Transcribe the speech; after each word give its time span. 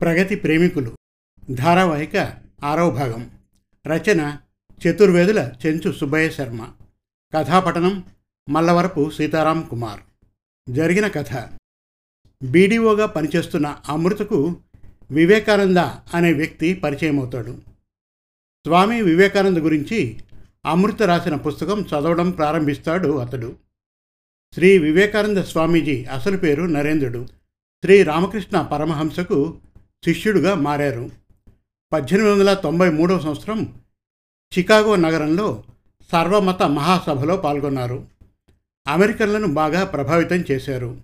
ప్రగతి 0.00 0.36
ప్రేమికులు. 0.36 0.96
ధారావాహిక 1.50 2.16
ఆరవ 2.64 2.90
భాగం. 2.90 3.30
రచన 3.86 4.38
చతుర్వేదుల 4.70 5.52
చెంచు 5.66 5.92
సుబ్బయ్య 5.92 6.30
శర్మ. 6.30 6.68
కథాపఠనం 7.34 8.04
మల్లవరపు 8.48 9.10
సీతారాం 9.10 9.66
కుమార్. 9.70 10.00
జరిగిన 10.68 11.08
కథ. 11.08 11.48
బీడీఓగా 12.42 13.06
పనిచేస్తున్న 13.06 13.76
అమృతకు 13.88 14.56
వివేకానంద 15.10 15.76
అనే 16.14 16.32
వ్యక్తి 16.32 16.74
పరిచయమవుతాడు. 16.74 17.58
స్వామి 18.66 19.02
వివేకానంద 19.02 19.58
గురించి 19.58 20.20
అమృత 20.66 21.02
రాసిన 21.02 21.34
పుస్తకం 21.34 21.80
చదవడం 21.80 22.30
ప్రారంభిస్తాడు 22.30 23.16
అతడు. 23.16 23.56
శ్రీ 24.54 24.78
వివేకానంద 24.78 25.38
స్వామీజీ 25.38 26.04
అసలు 26.04 26.36
పేరు 26.36 26.62
నరేంద్రుడు. 26.62 27.26
శ్రీ 27.84 28.02
రామకృష్ణ 28.02 28.62
పరమహంసకు 28.62 29.60
శిష్యుడుగా 30.04 30.54
మారారు. 30.54 31.10
పద్దెనిమిది 31.92 32.34
వందల 32.34 32.54
తొంభై 32.54 32.90
మూడవ 32.90 33.18
సంవత్సరం 33.18 33.74
చికాగో 34.58 34.96
నగరంలో 34.96 35.64
సర్వమత 36.12 36.62
మహాసభలో 36.62 37.36
పాల్గొన్నారు. 37.36 38.06
అమెరికన్లను 38.88 39.46
బాగా 39.46 39.84
ప్రభావితం 39.84 40.44
చేశారు. 40.50 41.00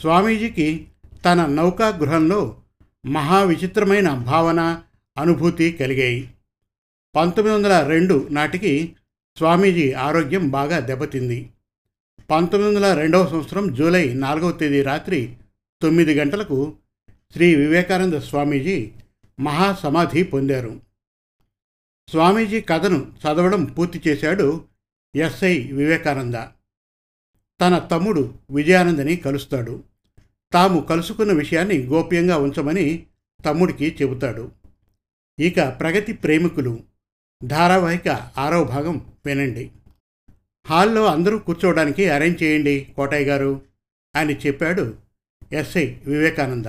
స్వామీజీకి 0.00 0.88
తన 1.24 1.46
నౌకా 1.46 1.88
గృహంలో 1.88 2.56
మహా 3.06 3.42
విచిత్రమైన 3.42 4.14
భావన 4.14 4.82
అనుభూతి 5.18 5.72
కలిగాయి. 5.72 6.30
పంతొమ్మిది 7.16 7.56
వందల 7.56 7.86
రెండు 7.86 8.28
నాటికి 8.30 8.96
స్వామీజీ 9.36 9.92
ఆరోగ్యం 9.92 10.48
బాగా 10.48 10.78
దెబ్బతింది. 10.78 11.50
పంతొమ్మిది 12.30 12.76
వందల 12.76 12.94
రెండవ 12.94 13.26
సంవత్సరం 13.26 13.74
జూలై 13.74 14.14
నాలుగవ 14.14 14.50
తేదీ 14.50 14.82
రాత్రి 14.82 15.36
తొమ్మిది 15.82 16.14
గంటలకు 16.14 16.74
శ్రీ 17.32 17.54
వివేకానంద 17.54 18.14
స్వామీజీ 18.14 18.92
మహాసమాధి 19.40 20.22
పొందారు. 20.22 20.80
స్వామీజీ 22.08 22.60
కథను 22.60 23.12
చదవడం 23.12 23.64
పూర్తి 23.64 24.02
చేశాడు 24.08 24.64
ఎస్ఐ 25.16 25.72
వివేకానంద. 25.72 26.34
తన 27.60 27.78
తమ్ముడు 27.78 28.34
విజయానందని 28.50 29.16
కలుస్తాడు. 29.16 29.84
తాము 30.52 30.80
కలుసుకున్న 30.80 31.32
విషయాన్ని 31.32 31.86
గోప్యంగా 31.86 32.36
ఉంచమని 32.38 33.06
తమ్ముడికి 33.44 33.96
చెబుతాడు. 34.02 34.52
ఇక 35.38 35.80
ప్రగతి 35.80 36.12
ప్రేమికులు 36.12 36.84
ధారావాహిక 37.44 38.08
ఆరవ 38.38 38.64
భాగం 38.64 39.06
వినండి. 39.26 39.70
హాల్లో 40.66 41.06
అందరూ 41.06 41.38
కూర్చోవడానికి 41.38 42.08
అరేంజ్ 42.08 42.42
చేయండి 42.42 42.88
కోటయ్య 42.96 43.26
గారు 43.26 43.62
అని 44.16 44.36
చెప్పాడు 44.36 44.96
ఎస్ఐ 45.52 45.94
వివేకానంద. 46.06 46.66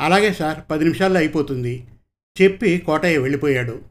అలాగే 0.00 0.32
సార్ 0.32 0.58
పది 0.70 0.84
నిమిషాల్లో 0.84 1.20
అయిపోతుంది. 1.20 1.86
చెప్పి 2.42 2.78
కోటయ్య 2.78 3.18
వెళ్ళిపోయాడు. 3.18 3.82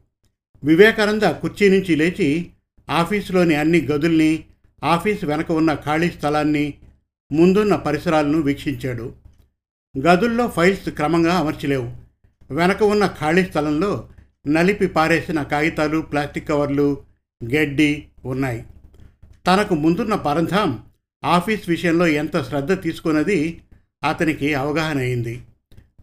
వివేకానంద 0.63 1.22
కుర్చీ 1.22 1.69
నుంచి 1.69 1.95
లేచి 1.95 2.52
ఆఫీసులోని 2.89 3.55
అన్ని 3.55 3.81
గదుల్ని 3.81 4.44
ఆఫీస్ 4.83 5.25
వెనక 5.25 5.52
ఉన్న 5.52 5.73
ఖాళీ 5.73 6.09
స్థలాన్ని 6.11 6.73
ముందున్న 7.31 7.75
పరిసరాలను 7.75 8.41
వీక్షించాడు. 8.41 9.13
గదుల్లో 10.08 10.47
ఫైల్స్ 10.47 10.89
క్రమంగా 10.89 11.33
అమర్చలేవు. 11.33 11.91
వెనక 12.52 12.83
ఉన్న 12.83 13.08
ఖాళీ 13.08 13.45
స్థలంలో 13.45 14.09
నలిపి 14.47 14.88
పారేసిన 14.88 15.44
కాగితాలు 15.44 16.02
ప్లాస్టిక్ 16.02 16.47
కవర్లు 16.47 17.03
గడ్డి 17.44 18.08
ఉన్నాయి. 18.25 18.66
తనకు 19.47 19.75
ముందున్న 19.75 20.16
పరంధాం 20.16 20.80
ఆఫీస్ 21.25 21.69
విషయంలో 21.69 22.08
ఎంత 22.08 22.44
శ్రద్ధ 22.44 22.81
తీసుకున్నది 22.81 23.61
అతనికి 24.09 24.53
అవగాహన 24.53 24.97
అయింది. 24.97 25.41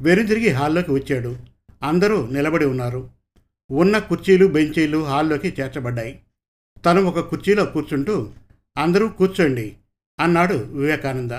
వెనుదిరిగి 0.00 0.48
హాల్లోకి 0.48 0.91
వచ్చాడు. 0.92 1.37
అందరూ 1.83 2.28
నిలబడి 2.31 2.64
ఉన్నారు. 2.64 3.10
ఉన్న 3.71 3.99
కుర్చీలు 3.99 4.47
బెంచీలు 4.47 5.05
హాల్లోకి 5.05 5.55
చేర్చబడ్డాయి. 5.60 6.21
తను 6.84 7.03
ఒక 7.03 7.21
కుర్చీలో 7.21 7.65
కూర్చుంటూ 7.65 8.31
అందరూ 8.77 9.09
కూర్చోండి 9.09 9.77
అన్నాడు 10.21 10.54
వివేకానంద. 10.54 11.31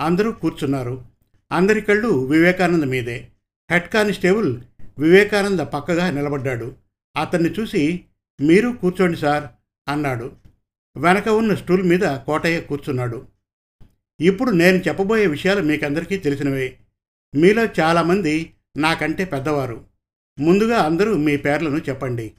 అందరూ 0.00 0.32
కూర్చున్నారు. 0.32 1.04
అందరి 1.52 1.80
కళ్ళు 1.80 2.08
వివేకానంద 2.08 2.84
మీదే. 2.84 3.28
హెడ్ 3.70 3.88
కానిస్టేబుల్ 3.88 4.60
వివేకానంద 4.98 5.60
పక్కగా 5.60 6.10
నిలబడ్డాడు. 6.10 6.74
అతన్ని 7.16 7.50
చూసి 7.50 8.04
మీరు 8.40 8.68
కూర్చోండి 8.68 9.16
సార్ 9.16 9.44
అన్నాడు. 9.88 10.32
వెనక 10.96 11.28
ఉన్న 11.28 11.54
స్టూల్ 11.54 11.82
మీద 11.82 12.00
కోటయ్య 12.00 12.60
కూర్చున్నాడు. 12.60 13.26
ఇప్పుడు 14.20 14.50
నేను 14.50 14.76
చెప్పబోయే 14.76 15.26
విషయాలు 15.26 15.62
మీకందరికీ 15.62 16.16
తెలిసినవే. 16.16 16.76
మీలో 17.36 17.64
చాలామంది 17.64 18.54
నాకంటే 18.76 19.24
పెద్దవారు. 19.24 19.84
ముందుగా 20.38 20.78
అందరూ 20.78 21.16
మీ 21.16 21.36
పేర్లను 21.36 21.76
చెప్పండి 21.76 22.32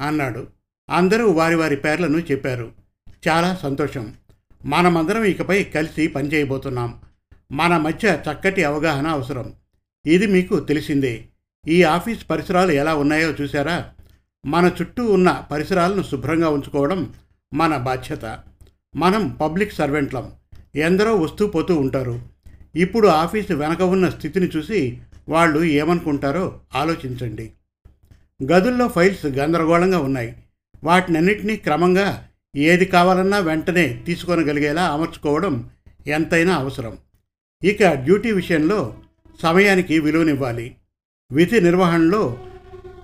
అన్నాడు. 0.00 0.46
అందరూ 0.90 1.30
వారి 1.30 1.54
వారి 1.54 1.76
పేర్లను 1.76 2.18
చెప్పారు. 2.18 2.72
చాలా 3.28 3.54
సంతోషం. 3.54 4.14
మనమందరం 4.64 5.24
ఇకపై 5.24 5.64
కలిసి 5.64 6.06
పనిచేయబోతున్నాం. 6.06 7.00
మన 7.52 7.76
మధ్య 7.76 8.22
చక్కటి 8.30 8.64
అవగాహన 8.64 9.06
అవసరం. 9.06 9.54
ఇది 10.06 10.26
మీకు 10.26 10.60
తెలిసిందే. 10.60 11.24
ఈ 11.68 11.82
ఆఫీస్ 11.82 12.30
పరిసరాలు 12.30 12.72
ఎలా 12.72 12.94
ఉన్నాయో 12.94 13.30
చూసారా 13.30 13.90
మన 14.46 14.72
చుట్టూ 14.80 15.12
ఉన్న 15.12 15.46
పరిసరాలను 15.50 16.02
శుభ్రంగా 16.02 16.48
ఉంచుకోవడం 16.48 17.14
మన 17.54 17.76
బాధ్యత. 17.76 18.38
మనం 18.96 19.28
పబ్లిక్ 19.28 19.72
సర్వెంట్లం. 19.72 20.32
ఎందరో 20.74 21.16
వస్తూ 21.16 21.46
పోతూ 21.46 21.76
ఉంటారు. 21.76 22.35
ఇప్పుడు 22.74 23.08
ఆఫీసు 23.08 23.54
వెనక 23.54 23.82
ఉన్న 23.82 24.08
స్థితిని 24.08 24.48
చూసి 24.56 24.98
వాళ్ళు 25.28 25.64
ఏమనుకుంటారో 25.64 26.60
ఆలోచించండి. 26.74 27.50
గదుల్లో 28.52 28.88
ఫైల్స్ 28.88 29.26
గందరగోళంగా 29.26 29.98
ఉన్నాయి. 29.98 30.36
వాటినన్నింటినీ 30.84 31.56
క్రమంగా 31.56 32.28
ఏది 32.56 32.84
కావాలన్నా 32.84 33.38
వెంటనే 33.38 34.02
తీసుకొనగలిగేలా 34.06 34.84
అమర్చుకోవడం 34.84 35.70
ఎంతైనా 36.06 36.54
అవసరం. 36.54 36.98
ఇక 37.64 37.92
డ్యూటీ 37.92 38.32
విషయంలో 38.32 38.94
సమయానికి 39.42 39.98
విలువనివ్వాలి. 39.98 40.76
విధి 41.32 41.60
నిర్వహణలో 41.60 42.38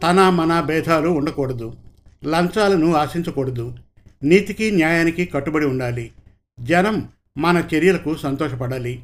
తన 0.03 0.29
మన 0.29 0.61
భేదాలు 0.61 1.09
ఉండకూడదు. 1.09 1.77
లంచాలను 2.25 2.95
ఆశించకూడదు. 2.95 3.77
నీతికి 4.23 4.71
న్యాయానికి 4.71 5.25
కట్టుబడి 5.25 5.67
ఉండాలి. 5.67 6.13
జనం 6.61 7.09
మన 7.39 7.65
చర్యలకు 7.75 8.17
సంతోషపడాలి. 8.17 9.03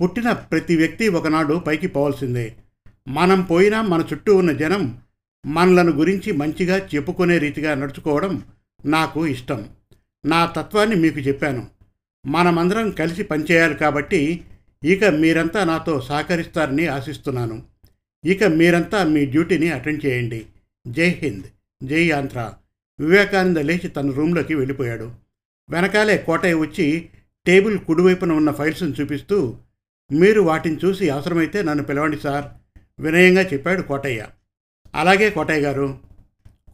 పుట్టిన 0.00 0.32
ప్రతి 0.32 0.76
వ్యక్తి 0.76 1.08
ఒకనాడు 1.08 1.54
పైకి 1.54 1.86
పోవాల్సిందే. 1.86 2.56
మనం 3.08 3.42
పోయినా 3.42 3.82
మన 3.82 4.04
చుట్టూ 4.12 4.36
ఉన్న 4.36 4.52
జనం 4.52 4.98
మనలను 5.46 5.92
గురించి 5.92 6.32
మంచిగా 6.32 6.88
చెప్పుకునే 6.94 7.38
రీతిగా 7.38 7.74
నడుచుకోవడం 7.74 8.42
నాకు 8.84 9.26
ఇష్టం. 9.26 9.68
నా 10.26 10.46
తత్వాన్ని 10.46 10.96
మీకు 10.96 11.20
చెప్పాను. 11.20 11.66
మనమందరం 12.26 12.90
కలిసి 12.90 13.22
పనిచేయాలి 13.22 13.74
కాబట్టి 13.74 14.44
ఇక 14.84 15.04
మీరంతా 15.04 15.64
నాతో 15.64 16.00
సహకరిస్తారని 16.00 16.86
ఆశిస్తున్నాను. 16.86 17.62
ఇక 18.24 18.44
మీరంతా 18.44 19.04
మీ 19.04 19.26
డ్యూటీని 19.26 19.72
అటెండ్ 19.72 20.06
చేయండి. 20.06 20.46
జై 20.86 21.08
హింద్. 21.08 21.44
జై 21.84 22.10
ఆంధ్ర. 22.10 22.52
వివేకానంద 23.00 23.56
లేచి 23.56 23.88
తన 23.88 24.10
రూంలోకి 24.10 24.54
వెళ్ళిపోయాడు. 24.54 25.12
వెనకాలే 25.70 26.18
కోటయ్య 26.18 26.54
వచ్చి 26.54 27.08
టేబుల్ 27.46 27.78
కుడివైపున 27.78 28.32
ఉన్న 28.32 28.50
ఫైల్స్ను 28.50 28.88
చూపిస్తూ 28.88 29.56
మీరు 30.12 30.40
వాటిని 30.40 30.78
చూసి 30.84 31.10
అవసరమైతే 31.10 31.62
నన్ను 31.62 31.84
పిలవండి 31.84 32.16
సార్. 32.16 32.44
వినయంగా 33.00 33.42
చెప్పాడు 33.42 33.82
కోటయ్య. 33.82 34.26
అలాగే 34.94 35.30
కోటయ్య 35.30 35.60
గారు. 35.60 35.98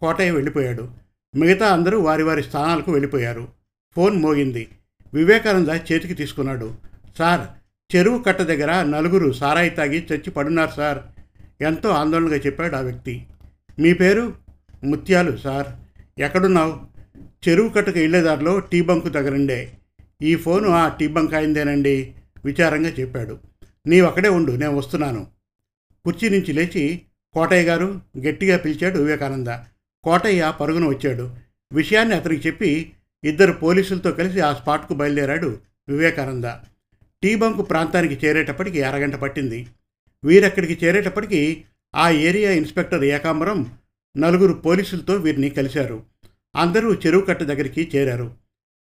కోటయ్య 0.01 0.31
వెళ్ళిపోయాడు. 0.31 0.89
మిగతా 1.37 1.67
అందరూ 1.67 2.01
వారి 2.01 2.23
వారి 2.23 2.43
స్థానాలకు 2.43 2.93
వెళ్ళిపోయారు. 2.93 3.49
ఫోన్ 3.97 4.23
మోగింది. 4.23 4.69
వివేకానంద 5.15 5.69
చేతికి 5.69 6.15
తీసుకున్నాడు. 6.15 6.75
సార్ 7.19 7.47
చెరువు 7.97 8.23
కట్ట 8.23 8.41
దగ్గర 8.41 8.83
నలుగురు 8.83 9.33
సారాయి 9.33 9.71
తాగి 9.71 10.07
చచ్చి 10.13 10.31
పడున్నారు 10.31 10.71
సార్. 10.71 10.99
ఎంతో 11.61 11.89
ఆందోళనగా 11.89 12.37
చెప్పాడు 12.37 12.77
ఆ 12.77 12.81
వ్యక్తి. 12.81 13.27
మీ 13.79 13.95
పేరు? 13.95 14.35
ముత్యాలు 14.85 15.37
సార్. 15.37 15.67
ఎక్కడున్నావు? 16.21 16.81
చెరువు 17.49 17.69
కట్టకు 17.69 17.99
వెళ్ళేదారిలో 17.99 18.59
టీ 18.59 18.81
బంకు 18.81 19.09
దగ్గరండే 19.09 19.73
ఈ 20.23 20.37
ఫోను 20.37 20.69
ఆ 20.69 20.89
టీ 20.89 21.07
బంక్ 21.07 21.35
అయిందేనండి 21.35 22.15
విచారంగా 22.45 22.89
చెప్పాడు. 22.89 23.39
నీవు 23.87 24.07
అక్కడే 24.07 24.29
ఉండు 24.29 24.53
నేను 24.53 24.77
వస్తున్నాను. 24.77 25.27
కుర్చీ 26.05 26.29
నుంచి 26.29 26.53
లేచి 26.53 27.03
కోటయ్య 27.33 27.63
గారు 27.63 28.01
గట్టిగా 28.29 28.57
పిలిచాడు 28.57 28.99
వివేకానంద. 28.99 29.49
కోటయ్య 30.05 30.55
పరుగున 30.61 30.89
వచ్చాడు. 30.89 31.37
విషయాన్ని 31.73 32.15
అతనికి 32.15 32.49
చెప్పి 32.49 32.93
ఇద్దరు 33.25 33.53
పోలీసులతో 33.53 34.11
కలిసి 34.11 34.41
ఆ 34.41 34.55
స్పాట్కు 34.55 34.95
బయలుదేరాడు 34.95 35.59
వివేకానంద. 35.89 36.45
టీ 37.23 37.35
బంకు 37.35 37.63
ప్రాంతానికి 37.63 38.27
చేరేటప్పటికి 38.27 38.83
అరగంట 38.83 39.15
పట్టింది. 39.15 39.67
వీరక్కడికి 40.25 40.87
చేరేటప్పటికి 40.87 41.65
ఆ 41.95 42.11
ఏరియా 42.11 42.51
ఇన్స్పెక్టర్ 42.51 43.05
ఏకాంబరం 43.05 43.73
నలుగురు 44.17 44.53
పోలీసులతో 44.53 45.15
వీరిని 45.15 45.51
కలిశారు. 45.51 46.03
అందరూ 46.57 46.95
చెరువు 46.95 47.23
కట్ట 47.23 47.43
దగ్గరికి 47.43 47.91
చేరారు. 47.97 48.35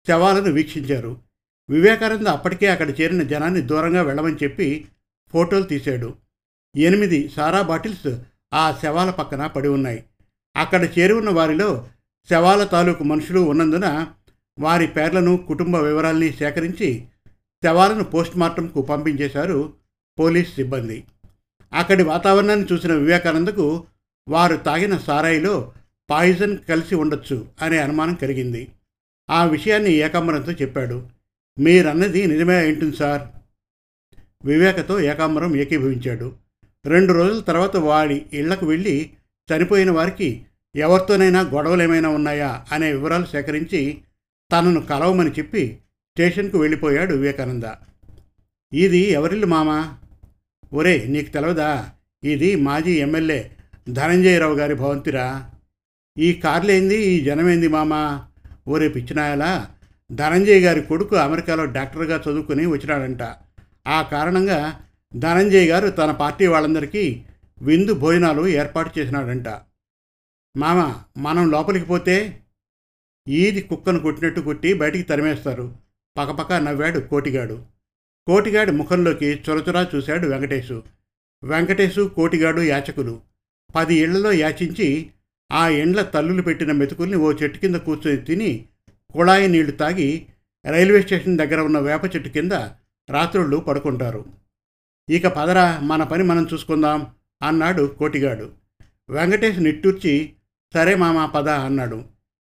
శవాలను 0.07 0.51
వీక్షించారు. 0.51 1.26
వివేకానంద 1.69 2.27
అప్పటికే 2.27 2.67
అక్కడ 2.67 2.89
చేరిన 2.89 3.23
జనాన్ని 3.23 3.61
దూరంగా 3.61 4.01
వెళ్ళమని 4.01 4.35
చెప్పి 4.43 4.87
ఫోటోలు 5.33 5.63
తీశాడు. 5.63 6.13
ఎనిమిది 6.77 7.29
సారా 7.29 7.61
బాటిల్స్ 7.61 8.19
ఆ 8.53 8.79
శవాల 8.83 9.09
పక్కన 9.09 9.47
పడి 9.47 9.67
ఉన్నాయి. 9.67 10.03
అక్కడ 10.55 10.89
చేరి 10.99 11.13
ఉన్న 11.13 11.29
వారిలో 11.29 11.87
శవాల 12.29 12.63
తాలూకు 12.63 13.03
మనుషులు 13.03 13.39
ఉన్నందున 13.39 14.07
వారి 14.59 14.87
పేర్లను 14.87 15.37
కుటుంబ 15.37 15.75
వివరాల్ని 15.75 16.33
సేకరించి 16.33 17.05
శవాలను 17.63 18.03
పోస్ట్మార్టంకు 18.03 18.81
పంపించేశారు 18.81 19.73
పోలీస్ 20.19 20.55
సిబ్బంది. 20.55 21.03
అక్కడి 21.73 22.03
వాతావరణాన్ని 22.03 22.67
చూసిన 22.73 22.93
వివేకానందకు 22.93 23.85
వారు 24.29 24.55
తాగిన 24.57 24.97
సారాయిలో 24.97 25.71
పాయిజన్ 26.09 26.57
కలిసి 26.69 26.95
ఉండొచ్చు 26.95 27.47
అనే 27.61 27.77
అనుమానం 27.77 28.13
కలిగింది. 28.13 28.67
ఆ 29.29 29.45
విషయాన్ని 29.45 29.91
ఏకాంబరంతో 29.91 30.51
చెప్పాడు. 30.51 31.16
మీరన్నది 31.59 32.27
నిజమే 32.27 32.71
ఉంటుంది 32.71 32.95
సార్. 32.95 33.21
వివేకతో 34.45 34.99
ఏకాంబరం 34.99 35.55
ఏకీభవించాడు. 35.55 36.35
రెండు 36.85 37.13
రోజుల 37.13 37.39
తర్వాత 37.39 37.77
వాడి 37.77 38.25
ఇళ్ళకు 38.33 38.65
వెళ్ళి 38.65 39.09
చనిపోయిన 39.49 39.91
వారికి 39.91 40.45
ఎవరితోనైనా 40.75 41.41
గొడవలేమైనా 41.41 42.09
ఉన్నాయా 42.09 42.65
అనే 42.71 42.91
వివరాలు 42.91 43.25
సేకరించి 43.25 44.01
తనను 44.51 44.81
కలవమని 44.81 45.29
చెప్పి 45.29 45.77
స్టేషన్కు 46.11 46.57
వెళ్ళిపోయాడు 46.57 47.13
వివేకానంద. 47.13 47.63
ఇది 48.73 48.97
ఎవరిల్లు 48.97 49.45
మామా? 49.45 49.97
ఒరే 50.73 51.05
నీకు 51.07 51.29
తెలవదా? 51.29 51.89
ఇది 52.23 52.55
మాజీ 52.55 52.91
ఎమ్మెల్యే 52.91 53.51
ధనంజయరావు 53.89 54.55
గారి 54.55 54.73
భవంతిరా? 54.73 55.51
ఈ 56.17 56.33
కార్లేంది? 56.33 56.97
ఈ 56.97 57.23
జనమేంది 57.23 57.67
మామా? 57.67 58.27
ఒరే 58.67 58.87
పిచ్చినాయలా! 58.87 59.69
ధనంజయ్ 60.11 60.63
గారి 60.63 60.81
కొడుకు 60.81 61.15
అమెరికాలో 61.15 61.65
డాక్టర్గా 61.65 62.17
చదువుకుని 62.17 62.65
వచ్చినాడంట. 62.65 63.21
ఆ 63.87 64.01
కారణంగా 64.01 64.83
ధనంజయ్ 65.15 65.69
గారు 65.69 65.89
తన 65.89 66.11
పార్టీ 66.11 66.47
వాళ్ళందరికీ 66.47 67.23
విందు 67.61 67.93
భోజనాలు 67.93 68.47
ఏర్పాటు 68.47 68.99
చేసినాడంట. 68.99 69.47
మామ 70.57 70.95
మనం 71.17 71.51
లోపలికి 71.51 71.85
పోతే 71.85 72.39
ఈది 73.27 73.61
కుక్కను 73.61 73.99
కొట్టినట్టు 73.99 74.41
కొట్టి 74.41 74.73
బయటికి 74.73 75.03
తరిమేస్తారు. 75.03 75.75
పకపక 76.17 76.53
నవ్వాడు 76.53 76.99
కోటిగాడు. 76.99 77.65
కోటిగాడి 78.27 78.71
ముఖంలోకి 78.71 79.25
చొరచొరా 79.49 79.87
చూశాడు 79.95 80.27
వెంకటేశు. 80.27 80.83
వెంకటేశు 81.43 82.11
కోటిగాడు 82.15 82.61
యాచకులు. 82.61 83.21
పది 83.75 83.95
ఇళ్ళలో 83.95 84.31
యాచించి 84.31 85.09
ఆ 85.51 85.67
ఇండ్ల 85.67 86.01
తల్లులు 86.01 86.41
పెట్టిన 86.41 86.71
మెతుకుల్ని 86.71 87.17
ఓ 87.17 87.31
చెట్టు 87.31 87.59
కింద 87.59 87.75
కూర్చొని 87.75 88.17
తిని 88.17 88.65
కుళాయి 89.17 89.47
నీళ్ళు 89.47 89.71
తాగి 89.71 90.27
రైల్వే 90.65 91.01
స్టేషన్ 91.01 91.37
దగ్గర 91.37 91.59
ఉన్న 91.61 91.79
వేప 91.79 92.15
చెట్టు 92.15 92.29
కింద 92.29 92.51
రాత్రుళ్ళు 93.09 93.57
పడుకుంటారు. 93.57 94.25
ఇక 95.09 95.27
పదరా 95.27 95.79
మన 95.79 96.03
పని 96.03 96.23
మనం 96.23 96.47
చూసుకుందాం 96.53 97.07
అన్నాడు 97.43 97.95
కోటిగాడు. 97.99 98.51
వెంకటేష్ 99.09 99.59
నిట్టూర్చి 99.59 100.33
సరే 100.73 100.95
మామా 100.95 101.25
పద 101.25 101.49
అన్నాడు. 101.49 102.05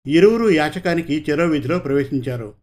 ఇరువురు 0.08 0.50
యాచకానికి 0.50 1.26
చెరో 1.30 1.46
వీధిలో 1.46 1.80
ప్రవేశించారు. 1.80 2.54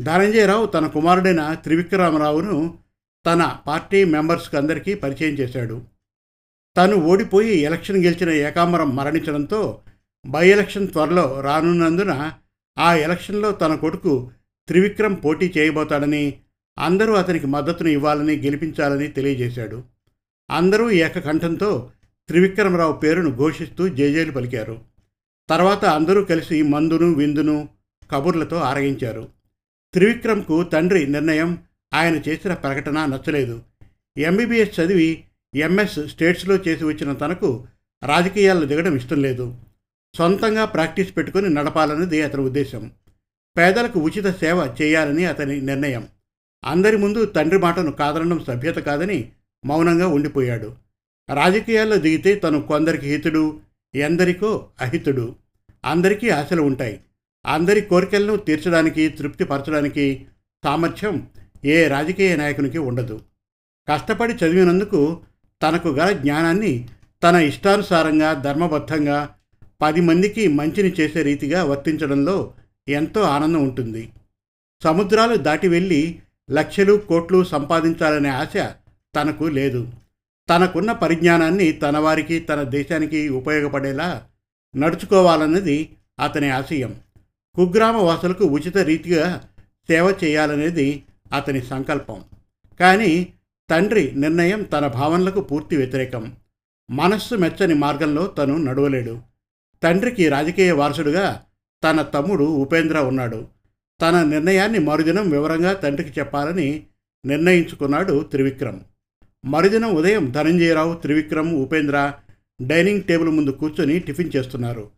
ధనంజయరావు 0.00 0.66
తన 0.66 0.86
కుమారుడైన 0.86 1.54
త్రివిక్రమరావును 1.54 2.78
తన 3.26 3.58
పార్టీ 3.66 4.04
మెంబర్స్కి 4.04 4.56
అందరికీ 4.56 4.94
పరిచయం 4.94 5.34
చేశాడు. 5.34 5.82
తను 6.76 6.96
ఓడిపోయి 6.96 7.56
ఎలక్షన్ 7.56 8.04
గెలిచిన 8.04 8.30
ఏకాంబరం 8.30 8.96
మరణించడంతో 8.96 9.80
బై 10.26 10.48
ఎలక్షన్ 10.48 10.88
త్వరలో 10.88 11.40
రానున్నందున 11.40 12.32
ఆ 12.78 12.94
ఎలక్షన్లో 12.94 13.52
తన 13.52 13.74
కొడుకు 13.74 14.30
త్రివిక్రమ్ 14.68 15.16
పోటీ 15.24 15.52
చేయబోతాడని 15.58 16.40
అందరూ 16.78 17.14
అతనికి 17.14 17.46
మద్దతును 17.46 17.88
ఇవ్వాలని 17.88 18.36
గెలిపించాలని 18.36 19.08
తెలియజేశాడు. 19.08 19.84
అందరూ 20.50 20.90
ఏకకంఠంతో 20.90 21.90
త్రివిక్రమరావు 22.28 22.92
పేరును 22.92 23.36
ఘోషిస్తూ 23.36 23.88
జేజేలు 23.88 24.32
పలికారు. 24.32 24.80
తర్వాత 25.48 25.84
అందరూ 25.84 26.24
కలిసి 26.24 26.62
మందును 26.62 27.12
విందును 27.12 27.68
కబుర్లతో 28.10 28.56
ఆరగించారు. 28.56 29.28
త్రివిక్రమ్కు 29.94 30.62
తండ్రి 30.62 31.06
నిర్ణయం 31.06 31.58
ఆయన 31.94 32.20
చేసిన 32.28 32.54
ప్రకటన 32.54 33.06
నచ్చలేదు. 33.06 33.62
ఎంబీబీఎస్ 34.18 34.80
చదివి 34.80 35.24
ఎంఎస్ 35.54 36.08
స్టేట్స్లో 36.08 36.56
చేసి 36.56 36.84
వచ్చిన 36.84 37.12
తనకు 37.12 37.66
రాజకీయాల్లో 38.06 38.66
దిగడం 38.66 38.96
ఇష్టం 38.96 39.22
లేదు. 39.22 39.58
సొంతంగా 40.16 40.64
ప్రాక్టీస్ 40.64 41.16
పెట్టుకుని 41.16 41.54
నడపాలన్నది 41.54 42.22
అతని 42.22 42.42
ఉద్దేశం. 42.42 42.90
పేదలకు 43.58 44.00
ఉచిత 44.00 44.26
సేవ 44.26 44.74
చేయాలని 44.82 45.24
అతని 45.24 45.60
నిర్ణయం. 45.60 46.08
అందరి 46.64 46.96
ముందు 46.96 47.24
తండ్రి 47.24 47.58
మాటను 47.58 47.92
కాదనడం 47.92 48.44
సభ్యత 48.44 48.76
కాదని 48.76 49.32
మౌనంగా 49.64 50.08
ఉండిపోయాడు. 50.08 50.76
రాజకీయాల్లో 51.34 51.96
దిగితే 51.96 52.34
తను 52.34 52.62
కొందరికి 52.62 53.06
హితుడు 53.06 53.60
ఎందరికో 53.94 54.68
అహితుడు. 54.80 55.36
అందరికీ 55.84 56.28
ఆశలు 56.28 56.62
ఉంటాయి. 56.62 57.00
అందరి 57.46 57.80
కోరికలను 57.80 58.36
తీర్చడానికి 58.36 59.08
తృప్తిపరచడానికి 59.08 60.26
సామర్థ్యం 60.64 61.28
ఏ 61.64 61.88
రాజకీయ 61.88 62.36
నాయకునికి 62.36 62.78
ఉండదు. 62.78 63.20
కష్టపడి 63.88 64.32
చదివినందుకు 64.32 65.20
తనకు 65.62 65.88
గల 65.88 66.12
జ్ఞానాన్ని 66.12 66.88
తన 67.22 67.36
ఇష్టానుసారంగా 67.36 68.32
ధర్మబద్ధంగా 68.32 69.36
పది 69.84 70.00
మందికి 70.00 70.48
మంచిని 70.48 70.92
చేసే 71.00 71.22
రీతిగా 71.22 71.64
వర్తించడంలో 71.64 72.54
ఎంతో 72.88 73.20
ఆనందం 73.20 73.62
ఉంటుంది. 73.62 74.08
సముద్రాలు 74.84 75.36
దాటి 75.36 75.68
వెళ్ళి 75.68 76.18
లక్షలు 76.50 76.96
కోట్లు 76.96 77.44
సంపాదించాలనే 77.44 78.28
ఆశ 78.28 78.52
తనకు 79.16 79.44
లేదు. 79.44 79.92
తనకున్న 80.48 80.92
పరిజ్ఞానాన్ని 80.92 81.72
తన 81.72 81.98
వారికి 81.98 82.40
తన 82.40 82.62
దేశానికి 82.62 83.28
ఉపయోగపడేలా 83.28 84.24
నడుచుకోవాలన్నది 84.76 85.90
అతని 86.20 86.50
ఆశయం. 86.50 86.96
కుగ్రామ 87.54 87.96
వాసులకు 87.96 88.44
ఉచిత 88.44 88.78
రీతిగా 88.78 89.44
సేవ 89.90 90.14
చేయాలనేది 90.24 91.02
అతని 91.32 91.62
సంకల్పం. 91.62 92.24
కానీ 92.80 93.26
తండ్రి 93.70 94.12
నిర్ణయం 94.14 94.62
తన 94.62 94.86
భావనలకు 94.86 95.40
పూర్తి 95.40 95.76
వ్యతిరేకం. 95.76 96.32
మనస్సు 96.90 97.34
మెచ్చని 97.34 97.74
మార్గంలో 97.74 98.26
తను 98.26 98.56
నడవలేడు. 98.56 99.33
తండ్రికి 99.84 100.28
రాజకీయ 100.28 100.72
వారసుడుగా 100.72 101.42
తన 101.84 102.02
తమ్ముడు 102.02 102.44
ఉపేంద్ర 102.44 102.98
ఉన్నాడు. 102.98 103.48
తన 104.02 104.22
నిర్ణయాన్ని 104.22 104.78
మరుదినం 104.78 105.30
వివరంగా 105.30 105.72
తండ్రికి 105.72 106.20
చెప్పాలని 106.20 106.86
నిర్ణయించుకున్నాడు 107.26 108.22
త్రివిక్రమ్. 108.30 108.80
మరుదినం 109.44 109.94
ఉదయం 109.94 110.30
ధనంజయరావు 110.30 110.94
త్రివిక్రమ్ 110.94 111.52
ఉపేంద్ర 111.52 112.14
డైనింగ్ 112.62 113.02
టేబుల్ 113.02 113.28
ముందు 113.28 113.50
కూర్చొని 113.50 113.98
టిఫిన్ 113.98 114.30
చేస్తున్నారు. 114.36 114.90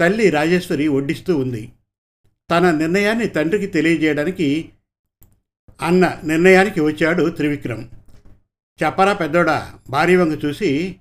తల్లి 0.00 0.30
రాజేశ్వరి 0.30 0.88
వడ్డిస్తూ 0.88 1.36
ఉంది. 1.38 1.72
తన 2.50 2.70
నిర్ణయాన్ని 2.70 3.28
తండ్రికి 3.28 3.66
తెలియజేయడానికి 3.66 4.68
అన్న 5.82 6.18
నిర్ణయానికి 6.24 6.80
వచ్చాడు 6.80 7.30
త్రివిక్రమ్. 7.30 7.88
చెప్పరా 8.84 9.12
పెద్దోడా? 9.12 9.72
భారీ 9.90 10.16
వంగ 10.16 10.38
చూసి 10.44 10.96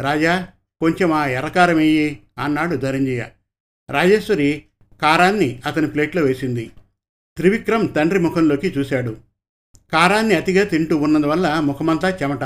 రాజా 0.00 0.48
కొంచెం 0.84 1.12
ఆ 1.12 1.26
ఎర్రకారం 1.26 1.76
వెయ్యి 1.76 2.20
అన్నాడు 2.38 2.76
ధనంజయ. 2.76 3.22
రాజేశ్వరి 3.90 4.64
కారాన్ని 5.02 5.62
అతని 5.66 5.86
ప్లేట్లో 5.86 6.22
వేసింది. 6.22 6.70
త్రివిక్రమ్ 7.36 7.94
తండ్రి 7.94 8.18
ముఖంలోకి 8.18 8.68
చూశాడు. 8.78 9.16
కారాన్ని 9.92 10.34
అతిగా 10.34 10.64
తింటూ 10.64 10.96
ఉన్నందువల్ల 10.96 11.46
ముఖమంతా 11.60 12.08
చెమట. 12.22 12.44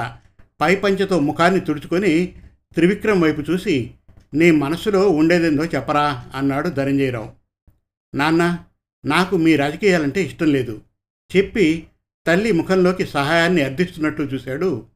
పై 0.60 0.76
పంచతో 0.76 1.20
ముఖాన్ని 1.20 1.60
తుడుచుకొని 1.60 2.34
త్రివిక్రమ్ 2.74 3.22
వైపు 3.22 3.40
చూసి 3.50 3.90
నీ 4.34 4.50
మనసులో 4.50 5.08
ఉండేదేందో 5.08 5.64
చెప్పరా 5.64 6.06
అన్నాడు 6.34 6.68
ధనంజయరావు. 6.68 7.30
నాన్న 8.14 8.58
నాకు 9.04 9.36
మీ 9.36 9.56
రాజకీయాలంటే 9.56 10.22
ఇష్టం 10.22 10.52
లేదు 10.52 10.80
చెప్పి 11.36 11.86
తల్లి 12.26 12.52
ముఖంలోకి 12.52 13.06
సహాయాన్ని 13.06 13.62
అర్థిస్తున్నట్టు 13.62 14.22
చూశాడు 14.22 14.86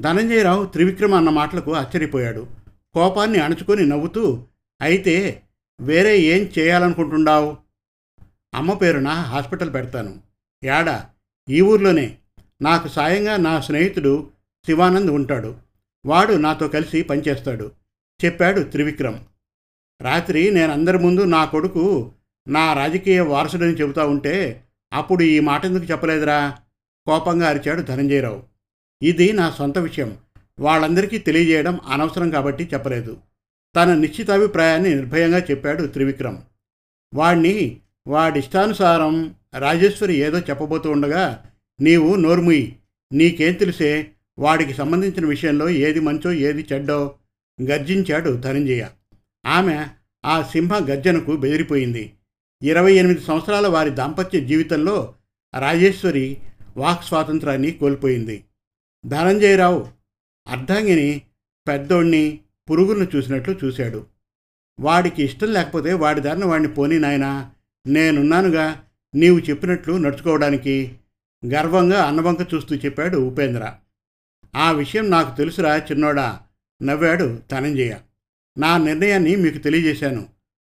ధనంజయరావు 0.00 0.66
త్రివిక్రమ 0.66 1.14
అన్న 1.14 1.28
మాటలకు 1.28 1.74
ఆశ్చర్యపోయాడు. 1.74 2.46
కోపాన్ని 2.94 3.38
అణుచుకొని 3.38 3.86
నవ్వుతూ 3.86 4.44
అయితే 4.80 5.42
వేరే 5.80 6.18
ఏం 6.18 6.50
చేయాలనుకుంటుండావు 6.58 7.56
అమ్మ 8.54 8.72
పేరున 8.72 9.08
హాస్పిటల్ 9.08 9.74
పెడతాను. 9.74 10.20
యాడా? 10.64 11.06
ఈ 11.48 11.60
ఊర్లోనే. 11.60 12.16
నాకు 12.62 12.88
సాయంగా 12.88 13.36
నా 13.36 13.60
స్నేహితుడు 13.60 14.30
శివానంద్ 14.66 15.10
ఉంటాడు. 15.10 15.56
వాడు 16.06 16.32
నాతో 16.32 16.68
కలిసి 16.68 17.02
పనిచేస్తాడు 17.02 17.70
చెప్పాడు 18.24 18.60
త్రివిక్రమ్. 18.60 19.18
రాత్రి 20.02 20.50
నేను 20.50 20.72
అందరి 20.72 20.98
ముందు 20.98 21.20
నా 21.20 21.44
కొడుకు 21.44 22.12
నా 22.48 22.72
రాజకీయ 22.72 23.20
వారసుడని 23.20 23.72
చెబుతా 23.72 24.06
ఉంటే 24.06 24.62
అప్పుడు 24.92 25.22
ఈ 25.22 25.40
మాట 25.40 25.64
ఎందుకు 25.64 25.84
చెప్పలేదురా? 25.84 26.56
కోపంగా 27.06 27.48
అరిచాడు 27.48 27.82
ధనంజయరావు. 27.82 28.53
ఇది 29.04 29.32
నా 29.32 29.50
సొంత 29.50 29.78
విషయం. 29.78 30.16
వాళ్ళందరికీ 30.60 31.18
తెలియజేయడం 31.18 31.80
అనవసరం 31.88 32.30
కాబట్టి 32.30 32.68
చెప్పలేదు. 32.74 33.16
తన 33.76 33.94
నిశ్చితాభిప్రాయాన్ని 33.94 34.94
నిర్భయంగా 34.94 35.38
చెప్పాడు 35.38 35.86
త్రివిక్రమ్. 35.86 36.36
వాణ్ణి 37.14 37.80
వాడిష్టానుసారం 38.06 39.34
రాజేశ్వరి 39.58 40.14
ఏదో 40.14 40.38
చెప్పబోతూ 40.38 40.90
ఉండగా 40.90 41.46
నీవు 41.80 42.14
నోర్ముయి 42.14 42.76
నీకేం 43.12 43.52
తెలిసే 43.52 44.10
వాడికి 44.38 44.74
సంబంధించిన 44.74 45.26
విషయంలో 45.26 45.68
ఏది 45.68 46.00
మంచో 46.00 46.32
ఏది 46.32 46.66
చెడ్డో 46.72 47.14
గర్జించాడు 47.62 48.30
ధనంజయ. 48.30 48.86
ఆమె 49.46 49.86
ఆ 50.24 50.42
సింహ 50.42 50.78
గర్జనకు 50.78 51.36
బెదిరిపోయింది. 51.36 52.12
ఇరవై 52.62 52.92
ఎనిమిది 52.92 53.20
సంవత్సరాల 53.20 53.66
వారి 53.66 53.90
దాంపత్య 53.90 54.40
జీవితంలో 54.40 55.14
రాజేశ్వరి 55.60 56.36
వాక్ 56.76 57.04
స్వాతంత్రాన్ని 57.04 57.70
కోల్పోయింది. 57.70 58.44
ధనంజయరావు 59.06 59.88
అర్ధాంగిని 60.48 61.22
పెద్దోణ్ణి 61.68 62.40
పురుగులను 62.70 63.08
చూసినట్లు 63.16 63.58
చూశాడు. 63.64 64.06
వాడికి 64.80 65.24
ఇష్టం 65.24 65.52
లేకపోతే 65.52 65.92
వాడి 65.92 66.20
దారిన 66.20 66.44
వాడిని 66.44 66.68
పోనీ 66.68 66.98
నాయనా 66.98 67.50
నేనున్నానుగా 67.86 68.82
నీవు 69.14 69.38
చెప్పినట్లు 69.38 69.94
నడుచుకోవడానికి 69.94 70.96
గర్వంగా 71.46 72.02
అన్నవంక 72.02 72.54
చూస్తూ 72.54 72.76
చెప్పాడు 72.76 73.18
ఉపేంద్ర. 73.18 73.72
ఆ 74.56 74.72
విషయం 74.72 75.10
నాకు 75.10 75.36
తెలుసురా 75.36 75.76
చిన్నోడా 75.76 76.40
నవ్వాడు 76.82 77.38
ధనంజయ. 77.52 77.94
నా 78.58 78.78
నిర్ణయాన్ని 78.78 79.36
మీకు 79.36 79.58
తెలియజేశాను. 79.58 80.26